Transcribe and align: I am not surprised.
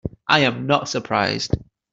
I 0.27 0.39
am 0.39 0.65
not 0.65 0.89
surprised. 0.89 1.55